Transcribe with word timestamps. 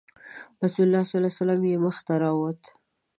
رسول 0.63 0.85
الله 0.87 1.03
صلی 1.07 1.17
الله 1.19 1.29
علیه 1.33 1.39
وسلم 1.41 1.61
یې 1.71 1.81
مخې 1.83 2.03
ته 2.07 2.13
راووت. 2.21 2.61